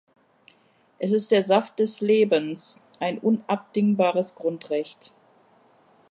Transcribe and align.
Es 0.97 1.11
ist 1.11 1.29
der 1.29 1.43
Saft 1.43 1.77
des 1.77 2.01
Lebens, 2.01 2.79
ein 2.99 3.19
unabdingbares 3.19 4.33
Grundrecht. 4.33 5.13